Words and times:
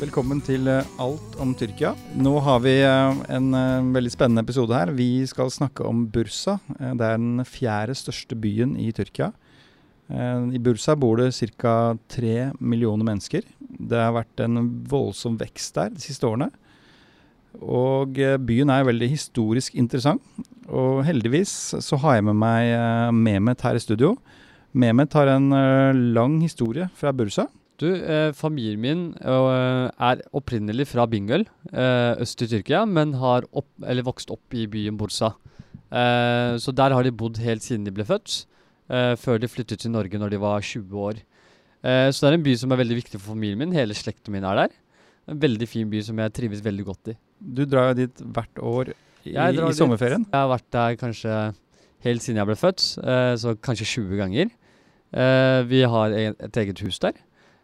Velkommen 0.00 0.38
til 0.40 0.64
eh, 0.70 0.86
Alt 0.96 1.34
om 1.44 1.50
Tyrkia. 1.52 1.90
Nå 2.16 2.30
har 2.40 2.62
vi 2.64 2.72
eh, 2.80 3.18
en 3.36 3.50
eh, 3.52 3.88
veldig 3.92 4.12
spennende 4.14 4.40
episode 4.46 4.72
her. 4.72 4.94
Vi 4.96 5.26
skal 5.28 5.52
snakke 5.52 5.84
om 5.84 6.06
Bursa. 6.08 6.54
Det 6.78 7.04
er 7.04 7.18
den 7.20 7.44
fjerde 7.44 7.98
største 7.98 8.38
byen 8.40 8.72
i 8.80 8.88
Tyrkia. 8.96 9.28
I 10.10 10.58
Bursa 10.58 10.96
bor 10.98 11.20
det 11.20 11.28
ca. 11.36 11.74
tre 12.08 12.48
millioner 12.58 13.04
mennesker. 13.10 13.44
Det 13.60 14.00
har 14.00 14.16
vært 14.16 14.40
en 14.42 14.64
voldsom 14.88 15.36
vekst 15.38 15.76
der 15.76 15.92
de 15.92 16.00
siste 16.02 16.26
årene. 16.26 16.48
Og 17.60 18.16
byen 18.40 18.72
er 18.72 18.88
veldig 18.88 19.12
historisk 19.12 19.76
interessant. 19.76 20.24
Og 20.66 21.04
heldigvis 21.04 21.52
så 21.84 22.00
har 22.00 22.16
jeg 22.16 22.30
med 22.32 22.40
meg 22.40 22.72
eh, 22.72 23.12
Mehmet 23.12 23.68
her 23.68 23.76
i 23.76 23.84
studio. 23.84 24.16
Mehmet 24.72 25.12
har 25.12 25.36
en 25.36 25.52
lang 26.16 26.40
historie 26.40 26.88
fra 26.96 27.12
Bursa. 27.12 27.50
Du, 27.80 27.86
eh, 27.96 28.30
familien 28.36 28.80
min 28.82 29.04
eh, 29.24 29.86
er 29.88 30.20
opprinnelig 30.36 30.90
fra 30.90 31.06
Bingöl, 31.08 31.46
eh, 31.72 32.12
øst 32.20 32.42
i 32.44 32.48
Tyrkia, 32.50 32.82
men 32.84 33.14
har 33.16 33.46
opp, 33.56 33.70
eller 33.80 34.04
vokst 34.04 34.32
opp 34.34 34.52
i 34.52 34.66
byen 34.68 34.98
Bursa. 35.00 35.32
Eh, 35.88 36.58
så 36.60 36.74
der 36.76 36.92
har 36.92 37.06
de 37.06 37.12
bodd 37.14 37.40
helt 37.40 37.64
siden 37.64 37.86
de 37.86 37.94
ble 37.94 38.04
født, 38.04 38.44
eh, 38.92 39.14
før 39.16 39.40
de 39.40 39.48
flyttet 39.48 39.80
til 39.80 39.94
Norge 39.94 40.20
når 40.20 40.34
de 40.34 40.42
var 40.42 40.60
20 40.60 40.92
år. 41.08 41.22
Eh, 41.80 42.10
så 42.12 42.26
det 42.26 42.30
er 42.30 42.36
en 42.36 42.44
by 42.44 42.54
som 42.60 42.72
er 42.74 42.82
veldig 42.82 42.98
viktig 43.00 43.16
for 43.16 43.32
familien 43.32 43.62
min. 43.62 43.72
Hele 43.72 43.96
slekten 43.96 44.34
min 44.36 44.44
er 44.44 44.66
der. 44.66 44.76
En 45.30 45.40
veldig 45.40 45.68
fin 45.68 45.88
by 45.88 46.02
som 46.04 46.20
jeg 46.20 46.34
trives 46.36 46.60
veldig 46.64 46.84
godt 46.84 47.14
i. 47.14 47.16
Du 47.40 47.64
drar 47.64 47.90
jo 47.94 48.02
dit 48.02 48.22
hvert 48.36 48.60
år 48.60 48.92
i, 48.92 49.32
i 49.32 49.50
dit. 49.56 49.76
sommerferien. 49.78 50.28
Jeg 50.28 50.36
har 50.36 50.52
vært 50.52 50.68
der 50.76 51.00
kanskje 51.00 51.40
helt 52.04 52.24
siden 52.24 52.40
jeg 52.40 52.48
ble 52.48 52.56
født, 52.60 52.84
eh, 53.00 53.32
så 53.40 53.56
kanskje 53.56 53.88
20 53.88 54.20
ganger. 54.20 54.52
Eh, 55.10 55.62
vi 55.68 55.82
har 55.88 56.12
et 56.12 56.60
eget 56.60 56.84
hus 56.84 57.00
der. 57.00 57.16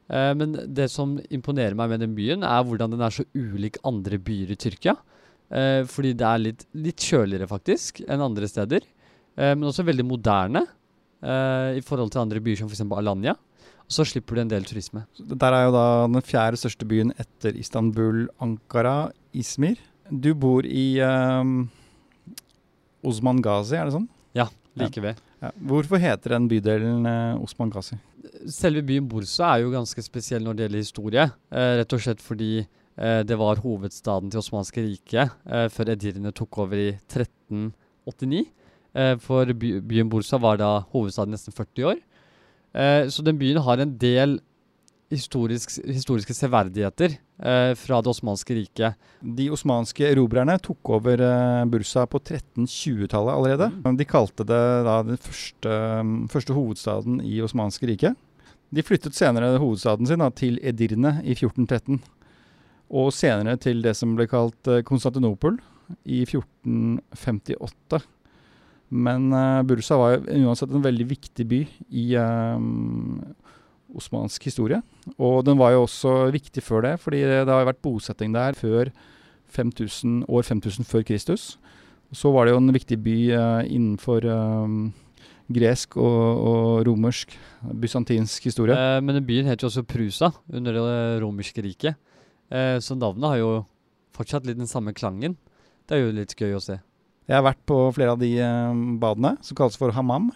Eh, 0.07 0.33
men 0.39 0.55
det 0.75 0.89
som 0.93 1.17
imponerer 1.35 1.77
meg 1.79 1.93
med 1.93 2.05
den 2.05 2.15
byen, 2.17 2.45
er 2.47 2.65
hvordan 2.67 2.95
den 2.95 3.03
er 3.03 3.15
så 3.15 3.27
ulik 3.35 3.81
andre 3.87 4.21
byer 4.23 4.55
i 4.55 4.59
Tyrkia. 4.61 4.97
Eh, 5.51 5.83
fordi 5.91 6.15
det 6.19 6.27
er 6.27 6.43
litt, 6.43 6.67
litt 6.79 7.03
kjøligere, 7.03 7.49
faktisk, 7.51 8.03
enn 8.07 8.25
andre 8.25 8.51
steder. 8.51 8.87
Eh, 9.37 9.55
men 9.55 9.69
også 9.69 9.87
veldig 9.87 10.07
moderne 10.07 10.67
i 11.27 11.81
forhold 11.83 12.11
til 12.13 12.21
andre 12.21 12.39
byer 12.45 12.59
som 12.61 12.69
f.eks. 12.69 12.83
Alanya. 12.93 13.33
Og 13.87 13.95
så 13.97 14.05
slipper 14.07 14.37
du 14.37 14.41
en 14.43 14.51
del 14.51 14.67
turisme. 14.69 15.01
Der 15.17 15.55
er 15.57 15.65
jo 15.65 15.73
da 15.75 15.87
den 16.07 16.23
fjerde 16.23 16.61
største 16.61 16.87
byen 16.87 17.11
etter 17.19 17.57
Istanbul, 17.59 18.27
Ankara, 18.45 19.09
Izmir. 19.35 19.81
Du 20.11 20.29
bor 20.39 20.69
i 20.69 21.01
um, 21.03 21.65
Osman 23.03 23.41
Ghazi, 23.43 23.79
er 23.81 23.89
det 23.89 23.97
sånn? 23.97 24.07
Ja. 24.39 24.47
Like 24.79 25.03
ved. 25.03 25.19
Ja. 25.19 25.36
Hvorfor 25.69 26.01
heter 26.01 26.37
den 26.37 26.49
bydelen 26.51 27.07
eh, 27.09 27.43
Osman 27.43 27.71
Ghazi? 27.73 27.99
Selve 28.51 28.83
byen 28.87 29.07
Bursa 29.11 29.53
er 29.55 29.65
jo 29.65 29.73
ganske 29.75 30.03
spesiell 30.05 30.45
når 30.45 30.57
det 30.57 30.67
gjelder 30.67 30.85
historie. 30.85 31.27
Eh, 31.51 31.73
rett 31.81 31.97
og 31.97 32.03
slett 32.03 32.23
fordi 32.25 32.51
eh, 32.63 33.23
det 33.27 33.39
var 33.41 33.63
hovedstaden 33.65 34.33
til 34.33 34.43
Osmanske 34.43 34.85
riket 34.85 35.35
eh, 35.47 35.69
før 35.73 35.93
edirene 35.95 36.35
tok 36.37 36.61
over 36.65 36.81
i 36.81 36.91
1389. 36.97 38.45
Eh, 38.97 39.15
for 39.23 39.53
by, 39.53 39.77
byen 39.85 40.11
Bursa 40.13 40.41
var 40.43 40.61
da 40.61 40.73
hovedstaden 40.95 41.37
nesten 41.37 41.55
40 41.57 41.91
år. 41.93 42.03
Eh, 42.77 43.07
så 43.13 43.25
den 43.25 43.39
byen 43.41 43.63
har 43.65 43.83
en 43.83 43.97
del 44.01 44.39
historisk, 45.13 45.71
historiske 45.87 46.35
severdigheter 46.35 47.15
eh, 47.15 47.73
fra 47.79 48.01
det 48.03 48.11
osmanske 48.11 48.57
riket. 48.57 48.97
De 49.21 49.49
osmanske 49.55 50.07
erobrerne 50.09 50.57
tok 50.63 50.91
over 50.99 51.23
eh, 51.23 51.63
Bursa 51.71 52.07
på 52.11 52.21
1320-tallet 52.23 53.35
allerede. 53.35 53.71
De 53.99 54.09
kalte 54.09 54.47
det 54.49 54.63
da 54.87 54.99
den 55.07 55.21
første, 55.23 55.77
um, 56.01 56.17
første 56.33 56.57
hovedstaden 56.57 57.21
i 57.23 57.39
osmanske 57.45 57.87
riket. 57.91 58.19
De 58.75 58.83
flyttet 58.83 59.15
senere 59.15 59.55
hovedstaden 59.63 60.09
sin 60.11 60.23
da, 60.23 60.31
til 60.35 60.59
Edirne 60.63 61.21
i 61.23 61.37
1413. 61.37 62.03
Og 62.97 63.15
senere 63.15 63.57
til 63.63 63.83
det 63.87 63.95
som 63.99 64.19
ble 64.19 64.27
kalt 64.31 64.71
uh, 64.71 64.83
Konstantinopel 64.87 65.61
i 66.03 66.25
1458. 66.27 68.03
Men 68.91 69.31
uh, 69.35 69.63
Bursa 69.67 69.99
var 69.99 70.19
jo 70.19 70.47
uansett 70.51 70.75
en 70.75 70.83
veldig 70.83 71.11
viktig 71.15 71.47
by 71.47 71.63
i 71.95 72.09
um, 72.19 73.23
osmansk 73.97 74.45
historie. 74.49 74.81
Og 75.17 75.43
den 75.47 75.59
var 75.59 75.75
jo 75.75 75.85
også 75.87 76.31
viktig 76.35 76.63
før 76.65 76.85
det, 76.87 76.95
fordi 77.03 77.23
det 77.25 77.51
har 77.51 77.69
vært 77.69 77.83
bosetting 77.85 78.35
der 78.37 78.57
før 78.59 78.93
5000, 79.57 80.25
år 80.29 80.47
5000 80.47 80.89
før 80.89 81.05
Kristus. 81.07 81.57
Så 82.15 82.31
var 82.35 82.47
det 82.47 82.55
jo 82.55 82.61
en 82.63 82.75
viktig 82.75 82.99
by 83.03 83.17
eh, 83.35 83.63
innenfor 83.75 84.27
eh, 84.31 84.77
gresk 85.53 85.97
og, 86.01 86.43
og 86.51 86.87
romersk, 86.87 87.35
bysantinsk 87.83 88.49
historie. 88.51 88.77
Eh, 88.77 89.01
men 89.03 89.19
den 89.19 89.27
byen 89.27 89.51
het 89.51 89.63
jo 89.63 89.71
også 89.71 89.87
Prusa 89.87 90.33
under 90.53 90.77
det 90.77 91.23
romerske 91.23 91.65
riket. 91.65 91.99
Eh, 92.51 92.79
så 92.83 92.99
navnet 92.99 93.33
har 93.33 93.41
jo 93.43 93.53
fortsatt 94.17 94.47
litt 94.47 94.59
den 94.59 94.71
samme 94.71 94.95
klangen. 94.97 95.37
Det 95.87 95.97
er 95.97 96.05
jo 96.05 96.15
litt 96.17 96.35
gøy 96.39 96.57
å 96.57 96.63
se. 96.63 96.79
Jeg 97.27 97.35
har 97.35 97.47
vært 97.47 97.63
på 97.67 97.79
flere 97.95 98.15
av 98.15 98.23
de 98.23 98.33
eh, 98.39 98.83
badene, 99.03 99.37
som 99.43 99.59
kalles 99.59 99.79
for 99.79 99.95
hammam. 99.95 100.31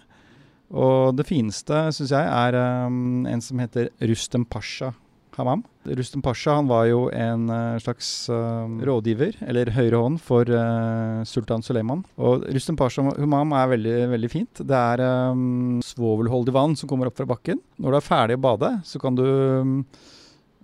Og 0.70 1.16
det 1.18 1.26
fineste, 1.26 1.86
syns 1.96 2.12
jeg, 2.14 2.26
er 2.26 2.58
um, 2.86 3.26
en 3.26 3.42
som 3.42 3.58
heter 3.62 3.90
Rustem 4.06 4.44
Pasha 4.46 4.92
Hammam. 5.34 5.64
Rustem 5.98 6.22
Pasha 6.22 6.54
han 6.58 6.68
var 6.70 6.84
jo 6.86 7.00
en 7.14 7.48
uh, 7.50 7.80
slags 7.82 8.28
uh, 8.30 8.68
rådgiver, 8.86 9.40
eller 9.50 9.72
høyre 9.74 10.02
hånd, 10.04 10.20
for 10.22 10.46
uh, 10.46 11.24
sultan 11.26 11.64
Suleiman. 11.66 12.04
Og 12.20 12.46
Rustem 12.54 12.78
Pasha 12.78 13.02
Hammam 13.02 13.56
er 13.58 13.74
veldig, 13.74 13.98
veldig 14.14 14.30
fint. 14.30 14.62
Det 14.62 14.78
er 14.94 15.02
um, 15.32 15.80
svovelholdig 15.86 16.54
vann 16.54 16.78
som 16.78 16.90
kommer 16.90 17.10
opp 17.10 17.18
fra 17.18 17.28
bakken. 17.30 17.62
Når 17.80 17.96
du 17.96 17.98
er 17.98 18.08
ferdig 18.12 18.38
å 18.38 18.44
bade, 18.46 18.74
så 18.86 19.02
kan 19.02 19.18
du 19.18 19.26
um, 19.26 19.76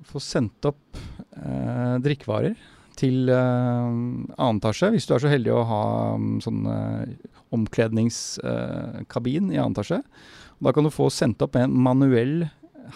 få 0.07 0.23
sendt 0.23 0.69
opp 0.69 0.99
eh, 1.35 1.97
drikkevarer 2.05 2.55
til 2.97 3.29
uh, 3.29 3.87
annen 3.87 4.61
etasje, 4.61 4.91
hvis 4.95 5.07
du 5.09 5.15
er 5.17 5.23
så 5.23 5.33
heldig 5.33 5.53
å 5.55 5.67
ha 5.69 5.83
um, 6.17 6.37
sånn 6.45 6.65
uh, 6.65 7.05
omkledningskabin 7.57 9.53
i 9.53 9.61
annen 9.61 9.77
etasje. 9.77 10.01
Da 10.65 10.73
kan 10.73 10.87
du 10.87 10.93
få 10.95 11.11
sendt 11.13 11.43
opp 11.45 11.57
en 11.61 11.73
manuell 11.73 12.47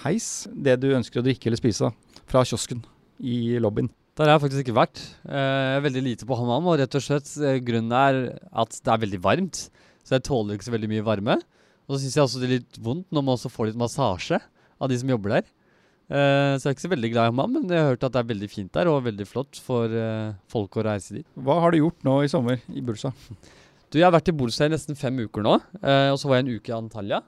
heis 0.04 0.48
det 0.54 0.78
du 0.82 0.92
ønsker 0.96 1.20
å 1.20 1.26
drikke 1.26 1.50
eller 1.50 1.60
spise 1.60 1.90
fra 2.30 2.44
kiosken 2.46 2.82
i 3.20 3.58
lobbyen. 3.60 3.90
Der 4.18 4.28
har 4.28 4.36
jeg 4.36 4.44
faktisk 4.44 4.64
ikke 4.64 4.76
vært. 4.76 5.00
Eh, 5.24 5.76
veldig 5.84 6.02
lite 6.04 6.26
på 6.28 6.36
hammam, 6.36 6.66
og 6.68 6.80
rett 6.80 6.96
og 6.98 7.04
slett 7.04 7.30
eh, 7.40 7.60
grunnen 7.64 7.94
er 7.94 8.18
at 8.62 8.74
det 8.76 8.92
er 8.92 9.02
veldig 9.04 9.20
varmt. 9.24 9.62
Så 10.04 10.16
jeg 10.16 10.26
tåler 10.26 10.56
ikke 10.56 10.68
så 10.68 10.74
veldig 10.74 10.90
mye 10.90 11.06
varme. 11.06 11.36
Og 11.86 11.94
så 11.94 12.02
syns 12.02 12.18
jeg 12.18 12.24
også 12.26 12.42
det 12.42 12.48
er 12.48 12.54
litt 12.58 12.80
vondt 12.84 13.08
når 13.14 13.24
man 13.24 13.38
også 13.38 13.52
får 13.52 13.70
litt 13.70 13.80
massasje 13.80 14.40
av 14.80 14.90
de 14.90 14.98
som 15.00 15.12
jobber 15.12 15.38
der. 15.38 15.48
Eh, 16.10 16.59
Så 16.59 16.66
jeg 16.66 16.72
er 16.72 16.76
ikke 16.76 16.87
så 16.88 16.91
veldig 16.91 17.10
glad 17.12 17.28
i 17.28 17.31
ham 17.31 17.53
men 17.54 17.69
jeg 17.71 17.78
har 17.78 17.93
hørt 17.93 18.04
at 18.09 18.15
det 18.16 18.21
er 18.25 18.31
veldig 18.32 18.50
fint 18.50 18.72
der, 18.75 18.88
og 18.91 19.04
veldig 19.06 19.26
flott 19.31 19.60
for 19.62 19.87
eh, 19.94 20.32
folk 20.50 20.75
å 20.81 20.84
reise 20.88 21.15
dit. 21.21 21.26
Hva 21.38 21.60
har 21.62 21.71
du 21.71 21.78
gjort 21.78 22.03
nå 22.06 22.16
i 22.25 22.31
sommer 22.32 22.59
i 22.75 22.82
Bursa? 22.82 23.12
Du, 23.91 23.98
jeg 23.98 24.06
har 24.06 24.15
vært 24.15 24.31
i 24.31 24.34
Bursa 24.34 24.66
i 24.66 24.72
nesten 24.72 24.98
fem 24.98 25.16
uker 25.22 25.43
nå, 25.47 25.54
eh, 25.82 26.09
og 26.10 26.19
så 26.19 26.31
var 26.31 26.41
jeg 26.41 26.47
en 26.48 26.56
uke 26.59 26.72
i 26.72 26.76
Antalya. 26.76 27.22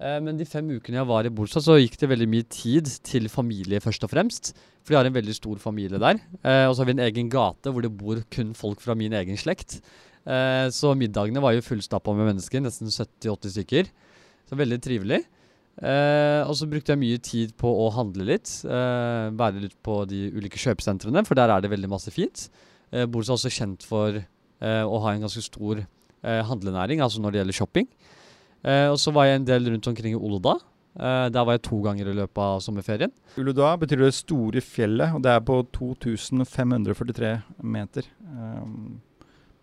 Men 0.00 0.38
de 0.38 0.46
fem 0.48 0.64
ukene 0.72 0.96
jeg 0.96 1.04
var 1.10 1.26
i 1.28 1.30
Bursa, 1.36 1.60
så 1.60 1.74
gikk 1.76 1.98
det 2.00 2.08
veldig 2.08 2.26
mye 2.32 2.46
tid 2.48 2.86
til 3.04 3.26
familie 3.28 3.82
først 3.84 4.06
og 4.06 4.08
fremst. 4.08 4.54
For 4.80 4.94
jeg 4.94 4.96
har 5.02 5.08
en 5.10 5.12
veldig 5.18 5.34
stor 5.36 5.58
familie 5.60 6.00
der. 6.00 6.16
Og 6.40 6.72
så 6.72 6.80
har 6.80 6.88
vi 6.88 6.94
en 6.94 7.02
egen 7.04 7.28
gate 7.28 7.68
hvor 7.68 7.84
det 7.84 7.90
bor 8.00 8.22
kun 8.32 8.54
folk 8.56 8.80
fra 8.80 8.96
min 8.96 9.12
egen 9.12 9.36
slekt. 9.36 9.82
Så 10.72 10.94
middagene 10.96 11.42
var 11.44 11.52
jo 11.52 11.66
fullstappa 11.66 12.14
med 12.16 12.30
mennesker, 12.30 12.64
nesten 12.64 12.88
70-80 12.88 13.52
stykker. 13.58 13.92
Så 14.48 14.56
veldig 14.56 14.80
trivelig. 14.88 15.20
Eh, 15.80 16.42
og 16.44 16.52
så 16.58 16.68
brukte 16.68 16.92
jeg 16.92 17.00
mye 17.00 17.20
tid 17.24 17.54
på 17.60 17.70
å 17.84 17.86
handle 17.94 18.26
litt. 18.28 18.50
Eh, 18.68 19.30
være 19.36 19.62
litt 19.64 19.76
på 19.84 20.02
de 20.10 20.26
ulike 20.36 20.60
kjøpesentrene, 20.60 21.22
for 21.24 21.38
der 21.38 21.52
er 21.52 21.64
det 21.64 21.72
veldig 21.72 21.88
masse 21.88 22.12
fint. 22.12 22.48
Eh, 22.92 23.06
Bursa 23.08 23.32
er 23.32 23.38
også 23.38 23.52
kjent 23.54 23.86
for 23.88 24.18
eh, 24.20 24.84
å 24.84 25.00
ha 25.04 25.14
en 25.14 25.24
ganske 25.24 25.44
stor 25.46 25.80
eh, 25.80 26.42
handlenæring, 26.50 27.00
altså 27.00 27.22
når 27.24 27.32
det 27.32 27.40
gjelder 27.42 27.58
shopping. 27.60 27.88
Eh, 28.60 28.88
og 28.92 28.98
så 29.00 29.14
var 29.16 29.30
jeg 29.30 29.40
en 29.40 29.48
del 29.48 29.72
rundt 29.72 29.88
omkring 29.88 30.16
i 30.16 30.20
Oloda. 30.20 30.58
Der 31.00 31.44
var 31.46 31.54
jeg 31.54 31.62
to 31.62 31.76
ganger 31.84 32.08
i 32.10 32.12
løpet 32.18 32.40
av 32.42 32.56
sommerferien. 32.64 33.12
Uluda 33.38 33.76
betyr 33.78 34.02
det 34.02 34.08
store 34.16 34.58
fjellet, 34.60 35.14
og 35.14 35.22
det 35.22 35.30
er 35.30 35.44
på 35.46 35.60
2543 35.70 37.30
meter. 37.62 38.08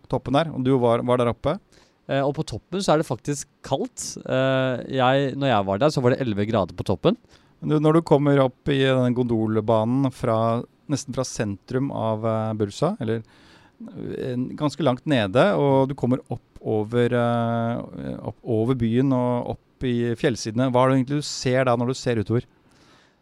Toppen 0.08 0.38
der, 0.38 0.48
og 0.56 0.64
du 0.64 0.72
var, 0.80 1.04
var 1.04 1.20
der 1.20 1.28
oppe. 1.34 1.58
Eh, 2.08 2.24
og 2.24 2.32
på 2.38 2.46
toppen 2.48 2.80
så 2.82 2.94
er 2.94 3.02
det 3.02 3.08
faktisk 3.08 3.48
kaldt. 3.66 4.14
Eh, 4.24 4.86
jeg, 4.96 5.34
når 5.36 5.52
jeg 5.52 5.68
var 5.68 5.82
der, 5.82 5.92
så 5.92 6.02
var 6.04 6.14
det 6.14 6.22
11 6.24 6.48
grader 6.50 6.78
på 6.78 6.86
toppen. 6.88 7.18
Når 7.58 7.98
du 7.98 8.02
kommer 8.06 8.38
opp 8.44 8.70
i 8.70 8.80
denne 8.84 9.10
gondolbanen 9.16 10.12
fra, 10.14 10.62
nesten 10.88 11.16
fra 11.16 11.26
sentrum 11.26 11.90
av 11.90 12.26
eh, 12.26 12.52
Bursa, 12.60 12.92
eller 13.02 13.20
eh, 13.20 14.36
ganske 14.58 14.84
langt 14.86 15.08
nede, 15.10 15.50
og 15.58 15.90
du 15.90 15.96
kommer 15.98 16.22
opp 16.30 16.62
over, 16.62 17.16
eh, 17.18 18.14
opp 18.30 18.38
over 18.42 18.78
byen 18.78 19.10
og 19.14 19.56
opp 19.56 19.86
i 19.86 20.14
fjellsidene, 20.18 20.70
hva 20.74 20.84
er 20.84 20.92
det 20.92 21.00
egentlig 21.00 21.20
du 21.20 21.26
ser 21.26 21.66
da 21.66 21.74
når 21.78 21.92
du 21.92 21.98
ser 21.98 22.22
utover? 22.22 22.46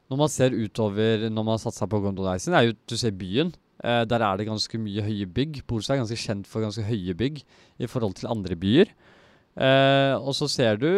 Når 0.07 0.21
man 0.21 0.31
ser 0.31 0.55
utover 0.55 1.27
når 1.27 1.43
man 1.43 1.57
har 1.57 1.63
satt 1.65 1.81
seg 1.81 1.91
på 1.91 2.03
gondoleisen, 2.05 2.55
er 2.55 2.69
jo 2.69 2.77
at 2.77 2.85
du 2.93 2.97
ser 3.01 3.17
byen. 3.17 3.51
Eh, 3.85 4.05
der 4.09 4.25
er 4.25 4.39
det 4.39 4.49
ganske 4.49 4.81
mye 4.81 5.05
høye 5.05 5.27
bygg. 5.29 5.61
Bursa 5.69 5.95
er 5.95 6.01
ganske 6.01 6.21
kjent 6.21 6.49
for 6.49 6.65
ganske 6.65 6.85
høye 6.87 7.17
bygg 7.17 7.43
i 7.79 7.91
forhold 7.91 8.17
til 8.21 8.31
andre 8.33 8.57
byer. 8.57 8.95
Uh, 9.57 10.21
og 10.21 10.35
så 10.37 10.45
ser 10.53 10.77
du 10.77 10.91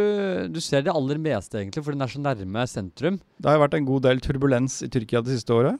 Du 0.50 0.58
ser 0.58 0.82
det 0.82 0.90
aller 0.90 1.14
meste, 1.22 1.60
egentlig, 1.60 1.78
for 1.78 1.94
den 1.94 2.02
er 2.02 2.10
så 2.10 2.18
nærme 2.18 2.64
sentrum. 2.66 3.20
Det 3.38 3.46
har 3.46 3.60
vært 3.62 3.76
en 3.78 3.86
god 3.86 4.02
del 4.08 4.18
turbulens 4.18 4.80
i 4.82 4.88
Tyrkia 4.90 5.22
det 5.22 5.36
siste 5.36 5.54
året. 5.54 5.78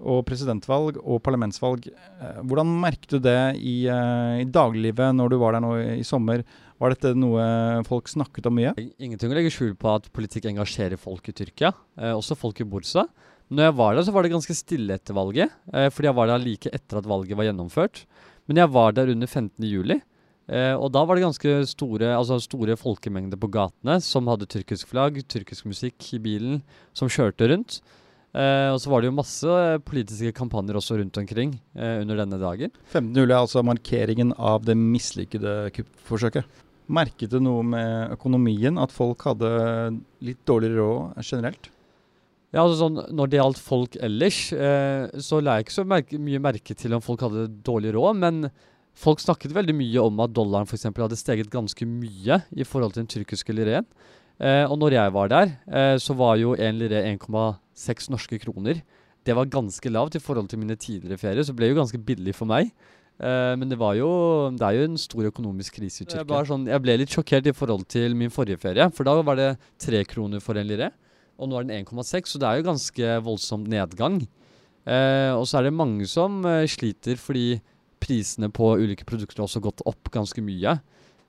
og 0.00 0.24
presidentvalg 0.24 0.96
og 1.02 1.20
parlamentsvalg. 1.20 1.90
Uh, 2.22 2.40
hvordan 2.48 2.72
merket 2.80 3.10
du 3.10 3.18
det 3.18 3.56
i, 3.58 3.84
i 3.84 4.46
dagliglivet 4.48 5.12
når 5.12 5.28
du 5.28 5.36
var 5.36 5.52
der 5.52 5.60
nå 5.60 5.74
i, 5.98 6.04
sommer? 6.06 6.44
Var 6.80 6.94
dette 6.94 7.12
noe 7.12 7.82
folk 7.84 8.08
snakket 8.08 8.46
om 8.48 8.56
mye? 8.56 8.72
Ingenting 8.96 9.28
å 9.28 9.36
legge 9.36 9.52
skjul 9.52 9.74
på 9.76 9.90
at 9.92 10.08
politikk 10.16 10.48
engasjerer 10.48 10.96
folk 10.96 11.28
i 11.28 11.34
Tyrkia, 11.36 11.74
også 12.14 12.38
folk 12.38 12.62
i 12.62 12.64
Bursa. 12.64 13.04
Når 13.50 13.66
jeg 13.66 13.76
var 13.80 13.96
der, 13.96 14.04
så 14.06 14.14
var 14.14 14.22
det 14.22 14.30
ganske 14.30 14.54
stille 14.54 14.94
etter 14.94 15.16
valget, 15.16 15.50
eh, 15.74 15.88
fordi 15.90 16.06
jeg 16.06 16.16
var 16.16 16.30
der 16.30 16.42
like 16.42 16.70
etter 16.70 17.00
at 17.00 17.08
valget 17.10 17.38
var 17.38 17.48
gjennomført. 17.48 18.04
Men 18.46 18.60
jeg 18.62 18.70
var 18.70 18.94
der 18.94 19.10
under 19.10 19.26
15. 19.26 19.66
juli, 19.66 19.96
eh, 20.46 20.74
og 20.74 20.92
da 20.94 21.02
var 21.04 21.18
det 21.18 21.26
ganske 21.26 21.56
store, 21.66 22.12
altså 22.14 22.38
store 22.42 22.78
folkemengder 22.78 23.40
på 23.40 23.50
gatene 23.50 23.98
som 24.02 24.30
hadde 24.30 24.46
tyrkisk 24.50 24.92
flagg, 24.92 25.18
tyrkisk 25.26 25.66
musikk 25.66 26.12
i 26.14 26.22
bilen, 26.22 26.62
som 26.94 27.10
kjørte 27.10 27.50
rundt. 27.50 27.80
Eh, 28.30 28.70
og 28.70 28.78
så 28.78 28.92
var 28.92 29.02
det 29.02 29.10
jo 29.10 29.18
masse 29.18 29.54
politiske 29.82 30.30
kampanjer 30.38 30.78
også 30.78 31.00
rundt 31.00 31.18
omkring 31.18 31.56
eh, 31.74 31.98
under 32.04 32.22
denne 32.22 32.38
dagen. 32.38 32.70
15. 32.92 33.10
juli 33.18 33.34
er 33.34 33.40
altså 33.40 33.64
markeringen 33.66 34.30
av 34.38 34.62
det 34.62 34.78
mislykkede 34.78 35.72
kuppforsøket. 35.74 36.46
Merket 36.90 37.34
du 37.34 37.40
noe 37.42 37.66
med 37.66 38.14
økonomien, 38.14 38.78
at 38.78 38.94
folk 38.94 39.26
hadde 39.26 39.50
litt 40.26 40.42
dårligere 40.46 40.86
råd 40.86 41.26
generelt? 41.26 41.70
Ja, 42.50 42.64
altså 42.64 42.80
sånn, 42.80 42.98
Når 43.14 43.30
det 43.30 43.38
gjaldt 43.38 43.62
folk 43.62 43.96
ellers, 44.02 44.38
eh, 44.52 45.06
så 45.22 45.38
la 45.42 45.58
jeg 45.58 45.68
ikke 45.68 45.78
så 45.78 45.86
merke, 45.86 46.18
mye 46.18 46.42
merke 46.42 46.74
til 46.74 46.96
om 46.96 47.04
folk 47.04 47.22
hadde 47.22 47.46
dårlig 47.66 47.94
råd, 47.94 48.18
men 48.18 48.50
folk 48.98 49.22
snakket 49.22 49.54
veldig 49.54 49.76
mye 49.78 50.02
om 50.02 50.22
at 50.24 50.32
dollaren 50.34 50.66
for 50.66 50.78
eksempel, 50.78 51.06
hadde 51.06 51.18
steget 51.20 51.52
ganske 51.52 51.86
mye 51.86 52.40
i 52.50 52.66
forhold 52.66 52.96
til 52.96 53.04
den 53.04 53.12
tyrkiske 53.14 53.54
lireen. 53.54 53.86
Eh, 54.40 54.64
og 54.64 54.78
når 54.80 54.96
jeg 54.96 55.12
var 55.14 55.28
der, 55.28 55.52
eh, 55.68 55.96
så 56.00 56.16
var 56.16 56.38
jo 56.40 56.54
en 56.56 56.78
lire 56.80 57.04
1,6 57.04 58.10
norske 58.10 58.40
kroner. 58.40 58.80
Det 59.22 59.36
var 59.36 59.52
ganske 59.52 59.92
lavt 59.92 60.16
i 60.16 60.22
forhold 60.22 60.48
til 60.48 60.58
mine 60.58 60.76
tidligere 60.76 61.20
ferier, 61.20 61.44
så 61.44 61.52
det 61.52 61.60
ble 61.60 61.68
jo 61.70 61.80
ganske 61.82 62.00
billig 62.00 62.34
for 62.34 62.48
meg. 62.48 62.72
Eh, 63.20 63.54
men 63.54 63.68
det 63.68 63.76
var 63.76 63.94
jo 63.94 64.48
Det 64.56 64.64
er 64.64 64.80
jo 64.80 64.84
en 64.88 64.96
stor 64.96 65.28
økonomisk 65.28 65.76
krise 65.76 66.02
i 66.02 66.06
Tyrkia. 66.06 66.24
Jeg, 66.24 66.48
sånn, 66.48 66.66
jeg 66.66 66.80
ble 66.80 66.96
litt 66.96 67.12
sjokkert 67.12 67.46
i 67.46 67.52
forhold 67.52 67.86
til 67.86 68.16
min 68.16 68.32
forrige 68.32 68.58
ferie, 68.58 68.90
for 68.90 69.04
da 69.04 69.20
var 69.20 69.36
det 69.36 69.58
tre 69.78 70.02
kroner 70.04 70.40
for 70.40 70.56
en 70.56 70.66
lire. 70.66 70.90
Og 71.40 71.48
nå 71.48 71.56
er 71.58 71.66
den 71.66 71.86
1,6, 71.86 72.34
så 72.34 72.40
det 72.40 72.48
er 72.48 72.60
jo 72.60 72.68
ganske 72.68 73.14
voldsom 73.24 73.64
nedgang. 73.64 74.20
Eh, 74.84 75.32
og 75.32 75.46
så 75.48 75.58
er 75.60 75.68
det 75.68 75.76
mange 75.76 76.06
som 76.08 76.40
eh, 76.48 76.66
sliter 76.68 77.18
fordi 77.20 77.60
prisene 78.00 78.48
på 78.52 78.74
ulike 78.80 79.04
produkter 79.08 79.42
har 79.42 79.48
også 79.48 79.62
gått 79.64 79.82
opp 79.88 80.10
ganske 80.12 80.44
mye. 80.44 80.78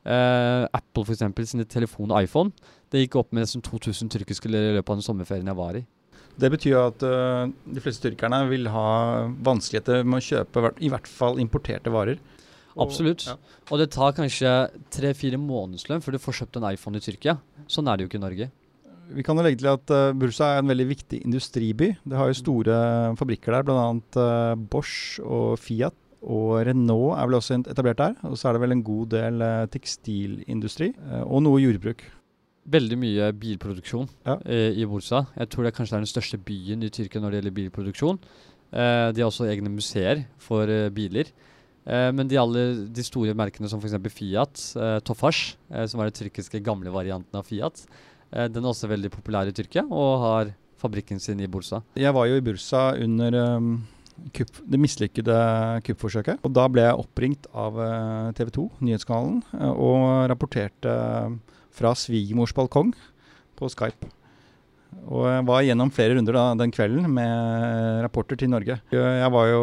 Eh, 0.03 0.63
Apple 0.71 1.03
for 1.05 1.15
eksempel, 1.15 1.47
sine 1.47 1.67
telefon 1.69 2.11
og 2.11 2.23
iPhone 2.23 2.51
det 2.91 3.05
gikk 3.05 3.17
opp 3.21 3.31
med 3.31 3.45
nesten 3.45 3.63
2000 3.63 4.11
tyrkiske 4.11 4.49
i 4.49 4.51
løpet 4.51 4.89
av 4.89 4.99
den 4.99 5.05
sommerferien 5.05 5.47
jeg 5.47 5.59
var 5.59 5.79
i. 5.79 5.83
Det 6.41 6.49
betyr 6.51 6.77
at 6.79 7.03
uh, 7.03 7.51
de 7.75 7.81
fleste 7.83 8.03
tyrkerne 8.07 8.39
vil 8.49 8.69
ha 8.71 9.27
vanskeligheter 9.43 10.05
med 10.07 10.19
å 10.19 10.25
kjøpe 10.25 10.71
i 10.83 10.89
hvert 10.91 11.07
fall 11.07 11.39
importerte 11.43 11.91
varer. 11.91 12.19
Og- 12.71 12.85
Absolutt. 12.87 13.27
ja. 13.27 13.35
Og 13.69 13.79
det 13.79 13.89
tar 13.91 14.15
kanskje 14.15 14.51
tre-fire 14.91 15.39
månedslønn 15.39 16.03
før 16.03 16.15
du 16.15 16.19
får 16.23 16.39
kjøpt 16.39 16.59
en 16.59 16.67
iPhone 16.71 16.99
i 16.99 17.03
Tyrkia. 17.03 17.37
Sånn 17.67 17.87
er 17.91 17.97
det 17.97 18.05
jo 18.05 18.11
ikke 18.11 18.19
i 18.21 18.25
Norge. 18.25 18.49
Vi 19.11 19.23
kan 19.25 19.35
jo 19.35 19.43
legge 19.43 19.59
til 19.59 19.67
at 19.71 19.91
uh, 19.91 20.13
Bursa 20.15 20.53
er 20.55 20.61
en 20.61 20.69
veldig 20.71 20.85
viktig 20.87 21.17
industriby. 21.25 21.89
Det 22.07 22.15
har 22.17 22.29
jo 22.29 22.37
store 22.37 22.77
fabrikker 23.19 23.57
der, 23.57 23.65
bl.a. 23.67 23.89
Uh, 24.15 24.55
Bosch 24.71 25.19
og 25.23 25.57
Fiat. 25.59 25.95
Og 26.21 26.59
Renault 26.67 27.15
er 27.17 27.25
vel 27.27 27.35
også 27.39 27.57
etablert 27.65 27.97
der. 27.97 28.15
Og 28.29 28.37
så 28.37 28.47
er 28.51 28.53
det 28.55 28.61
vel 28.61 28.75
en 28.77 28.83
god 28.85 29.07
del 29.15 29.41
uh, 29.41 29.65
tekstilindustri 29.73 30.91
uh, 31.01 31.23
og 31.25 31.41
noe 31.47 31.61
jordbruk. 31.63 32.03
Veldig 32.71 32.97
mye 33.01 33.31
bilproduksjon 33.41 34.05
Ja. 34.27 34.35
eh, 34.45 34.77
i 34.77 34.85
Bursa. 34.85 35.23
Jeg 35.35 35.49
tror 35.49 35.65
det 35.65 35.71
kanskje 35.73 35.95
er 35.97 36.03
den 36.03 36.11
største 36.11 36.37
byen 36.37 36.83
i 36.85 36.91
Tyrkia 36.93 37.19
når 37.19 37.33
det 37.33 37.39
gjelder 37.39 37.55
bilproduksjon. 37.57 38.19
Eh, 38.71 39.07
de 39.17 39.23
har 39.23 39.31
også 39.31 39.47
egne 39.49 39.71
museer 39.73 40.21
for 40.37 40.69
eh, 40.69 40.91
biler. 40.93 41.31
Eh, 41.89 42.11
men 42.13 42.29
de, 42.29 42.37
alle, 42.37 42.85
de 42.93 43.03
store 43.03 43.33
merkene 43.33 43.67
som 43.67 43.81
f.eks. 43.81 43.97
Fiat, 44.13 44.61
eh, 44.77 44.99
Tofash, 45.01 45.55
eh, 45.73 45.87
som 45.89 45.99
er 46.05 46.11
den 46.11 46.19
tyrkiske 46.21 46.61
gamle 46.63 46.93
varianten 46.93 47.41
av 47.41 47.49
Fiat, 47.49 47.81
eh, 47.89 48.20
den 48.31 48.63
er 48.63 48.69
også 48.71 48.87
veldig 48.87 49.11
populær 49.11 49.49
i 49.49 49.53
Tyrkia 49.55 49.83
og 49.87 50.11
har 50.23 50.51
fabrikken 50.81 51.19
sin 51.21 51.41
i 51.43 51.49
Bursa. 51.51 51.81
Jeg 51.99 52.13
var 52.15 52.29
jo 52.29 52.37
i 52.39 52.43
Bursa 52.45 52.91
under 53.03 53.37
um, 53.57 53.73
kupp, 54.35 54.61
det 54.65 54.79
mislykkede 54.81 55.37
kuppforsøket. 55.87 56.41
Og 56.45 56.53
da 56.55 56.67
ble 56.71 56.85
jeg 56.87 57.03
oppringt 57.03 57.49
av 57.53 57.77
uh, 57.77 58.31
TV 58.37 58.53
2, 58.57 58.67
nyhetskanalen, 58.87 59.41
uh, 59.55 59.71
og 59.71 60.07
rapporterte 60.31 60.95
uh, 60.95 61.59
fra 61.75 61.93
svigermors 61.97 62.55
balkong 62.57 62.93
på 63.59 63.69
Skype. 63.71 64.09
Og 65.11 65.25
jeg 65.27 65.43
var 65.47 65.63
gjennom 65.65 65.89
flere 65.91 66.15
runder 66.15 66.35
da, 66.37 66.43
den 66.59 66.71
kvelden 66.71 67.07
med 67.15 68.01
rapporter 68.05 68.37
til 68.39 68.51
Norge. 68.51 68.77
Jeg 68.95 69.31
var 69.33 69.47
jo, 69.49 69.61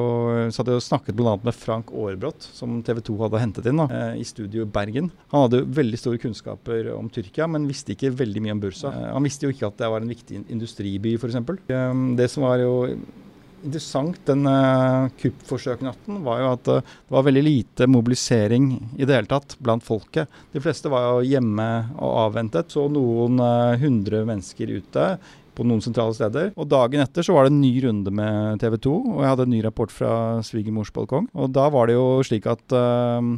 så 0.53 0.61
hadde 0.63 0.75
jo 0.77 0.83
snakket 0.85 1.17
bl.a. 1.17 1.35
med 1.45 1.57
Frank 1.57 1.93
Aarbrot, 1.93 2.49
som 2.57 2.79
TV 2.85 3.01
2 3.07 3.17
hadde 3.23 3.41
hentet 3.43 3.69
inn 3.71 3.81
da, 3.81 3.87
eh, 3.93 4.19
i 4.21 4.27
studio 4.29 4.67
Bergen. 4.69 5.11
Han 5.33 5.47
hadde 5.47 5.63
jo 5.63 5.69
veldig 5.79 6.01
store 6.01 6.21
kunnskaper 6.23 6.91
om 6.97 7.09
Tyrkia, 7.13 7.49
men 7.49 7.69
visste 7.71 7.95
ikke 7.95 8.13
veldig 8.19 8.45
mye 8.45 8.57
om 8.57 8.61
Bursa. 8.67 8.93
Eh, 8.93 9.13
Han 9.15 9.25
visste 9.29 9.49
jo 9.49 9.55
ikke 9.55 9.69
at 9.71 9.79
det 9.81 9.91
var 9.95 10.01
en 10.05 10.13
viktig 10.13 10.37
in- 10.41 10.47
industriby, 10.59 11.15
f.eks. 11.17 11.39
Det 12.19 12.31
som 12.31 12.45
var 12.49 12.59
jo 12.65 12.75
interessant 13.65 14.21
den 14.29 14.47
uh, 14.49 15.09
kuppforsøknatten, 15.21 16.21
var 16.27 16.43
jo 16.43 16.53
at 16.53 16.71
uh, 16.71 16.95
det 17.09 17.17
var 17.17 17.27
veldig 17.27 17.45
lite 17.45 17.89
mobilisering 17.91 18.71
i 18.97 19.05
det 19.05 19.17
hele 19.17 19.31
tatt 19.31 19.57
blant 19.63 19.85
folket. 19.87 20.31
De 20.55 20.63
fleste 20.63 20.91
var 20.93 21.09
jo 21.09 21.27
hjemme 21.29 21.69
og 21.97 22.15
avventet. 22.29 22.71
Så 22.73 22.87
noen 22.93 23.41
uh, 23.43 23.77
hundre 23.81 24.25
mennesker 24.29 24.79
ute 24.79 25.11
på 25.59 25.67
noen 25.67 25.83
sentrale 25.83 26.15
steder. 26.15 26.53
Og 26.55 26.69
dagen 26.71 27.03
etter 27.03 27.27
så 27.27 27.35
var 27.35 27.47
det 27.47 27.55
en 27.55 27.63
ny 27.63 27.73
runde 27.83 28.15
med 28.15 28.63
TV 28.63 28.79
2, 28.87 28.97
og 29.17 29.23
jeg 29.25 29.33
hadde 29.33 29.47
en 29.49 29.55
ny 29.57 29.63
rapport 29.67 29.93
fra 29.93 30.13
svigermors 30.47 30.93
balkong. 30.95 31.27
Og 31.35 31.51
da 31.55 31.67
var 31.75 31.91
det 31.91 31.99
jo 31.99 32.07
slik 32.27 32.47
at 32.51 32.77
eh, 32.79 33.33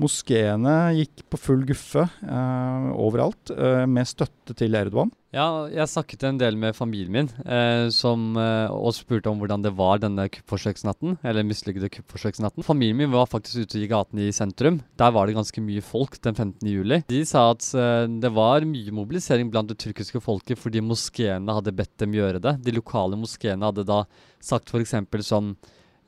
moskeene 0.00 0.74
gikk 0.96 1.24
på 1.30 1.40
full 1.40 1.64
guffe 1.68 2.06
eh, 2.08 2.90
overalt, 2.96 3.52
eh, 3.54 3.86
med 3.86 4.08
støtte 4.08 4.56
til 4.58 4.76
Erdogan. 4.78 5.12
Ja, 5.30 5.68
jeg 5.70 5.86
snakket 5.86 6.24
en 6.26 6.38
del 6.40 6.56
med 6.58 6.74
familien 6.74 7.12
min 7.14 7.28
eh, 7.46 7.86
som, 7.94 8.32
eh, 8.34 8.66
og 8.74 8.96
spurte 8.96 9.30
om 9.30 9.38
hvordan 9.38 9.62
det 9.62 9.70
var 9.78 10.00
denne 10.02 10.24
kuppforsøksnatten. 10.32 11.20
Eller 11.22 11.46
mislykkede 11.46 11.90
kuppforsøksnatten. 11.94 12.66
Familien 12.66 12.98
min 12.98 13.12
var 13.14 13.28
faktisk 13.30 13.62
ute 13.62 13.78
i 13.78 13.86
gatene 13.90 14.26
i 14.26 14.34
sentrum. 14.34 14.80
Der 14.98 15.14
var 15.14 15.30
det 15.30 15.36
ganske 15.38 15.62
mye 15.62 15.84
folk 15.86 16.18
den 16.26 16.34
15. 16.34 16.66
juli. 16.66 17.02
De 17.06 17.22
sa 17.28 17.46
at 17.52 17.68
eh, 17.78 18.08
det 18.10 18.32
var 18.34 18.66
mye 18.66 18.96
mobilisering 18.96 19.52
blant 19.54 19.70
det 19.70 19.78
tyrkiske 19.84 20.22
folket 20.24 20.58
fordi 20.58 20.82
moskeene 20.82 21.58
hadde 21.60 21.76
bedt 21.78 21.94
dem 22.02 22.16
gjøre 22.18 22.42
det. 22.42 22.56
De 22.66 22.74
lokale 22.74 23.18
moskeene 23.20 23.70
hadde 23.70 23.86
da 23.86 24.02
sagt 24.42 24.74
f.eks. 24.74 24.98
sånn 25.30 25.54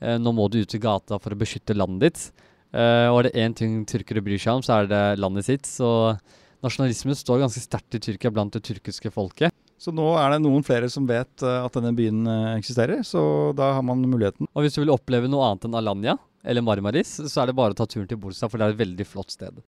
eh, 0.02 0.18
Nå 0.18 0.34
må 0.34 0.50
du 0.50 0.64
ut 0.64 0.74
i 0.74 0.82
gata 0.82 1.22
for 1.22 1.30
å 1.30 1.38
beskytte 1.38 1.78
landet 1.78 2.10
ditt. 2.10 2.48
Eh, 2.72 3.08
og 3.12 3.20
er 3.20 3.28
det 3.28 3.40
én 3.44 3.56
ting 3.56 3.82
tyrkere 3.88 4.22
bryr 4.24 4.40
seg 4.40 4.58
om, 4.58 4.64
så 4.64 4.80
er 4.80 4.88
det 4.90 5.02
landet 5.20 5.48
sitt. 5.48 5.68
Så 5.68 5.88
nasjonalismen 6.64 7.18
står 7.18 7.42
ganske 7.44 7.62
sterkt 7.62 7.98
i 7.98 8.02
Tyrkia 8.02 8.32
blant 8.32 8.54
det 8.56 8.64
tyrkiske 8.64 9.12
folket. 9.12 9.52
Så 9.82 9.90
nå 9.90 10.12
er 10.14 10.30
det 10.30 10.44
noen 10.44 10.62
flere 10.62 10.86
som 10.92 11.08
vet 11.08 11.42
eh, 11.42 11.58
at 11.66 11.74
denne 11.74 11.94
byen 11.98 12.22
eh, 12.22 12.52
eksisterer, 12.60 13.02
så 13.06 13.50
da 13.58 13.72
har 13.78 13.86
man 13.86 14.04
muligheten. 14.06 14.48
Og 14.54 14.64
hvis 14.64 14.78
du 14.78 14.84
vil 14.84 14.94
oppleve 14.94 15.30
noe 15.30 15.48
annet 15.48 15.66
enn 15.68 15.78
Alanya 15.80 16.16
eller 16.42 16.64
Marmaris, 16.64 17.18
så 17.26 17.42
er 17.42 17.50
det 17.50 17.58
bare 17.58 17.74
å 17.74 17.78
ta 17.82 17.86
turen 17.90 18.08
til 18.10 18.20
Bursa, 18.22 18.48
for 18.50 18.58
det 18.58 18.68
er 18.70 18.76
et 18.76 18.82
veldig 18.82 19.06
flott 19.10 19.34
sted. 19.34 19.62